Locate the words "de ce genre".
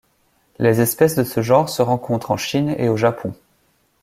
1.15-1.69